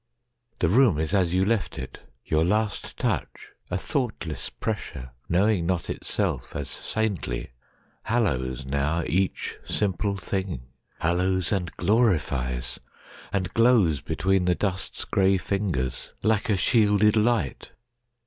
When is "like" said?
16.23-16.49